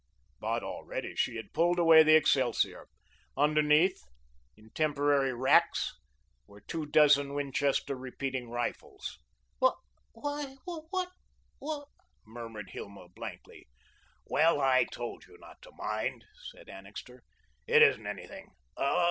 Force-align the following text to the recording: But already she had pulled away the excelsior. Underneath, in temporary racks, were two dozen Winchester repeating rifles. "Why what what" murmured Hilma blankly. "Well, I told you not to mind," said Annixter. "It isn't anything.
But 0.39 0.63
already 0.63 1.13
she 1.15 1.35
had 1.35 1.53
pulled 1.53 1.77
away 1.77 2.01
the 2.01 2.15
excelsior. 2.15 2.87
Underneath, 3.37 4.01
in 4.57 4.71
temporary 4.71 5.31
racks, 5.31 5.93
were 6.47 6.59
two 6.61 6.87
dozen 6.87 7.35
Winchester 7.35 7.95
repeating 7.95 8.49
rifles. 8.49 9.19
"Why 9.59 9.73
what 10.65 11.09
what" 11.59 11.87
murmured 12.25 12.71
Hilma 12.71 13.09
blankly. 13.09 13.67
"Well, 14.25 14.59
I 14.59 14.85
told 14.85 15.25
you 15.27 15.37
not 15.39 15.61
to 15.61 15.71
mind," 15.71 16.25
said 16.51 16.67
Annixter. 16.67 17.21
"It 17.67 17.83
isn't 17.83 18.07
anything. 18.07 18.55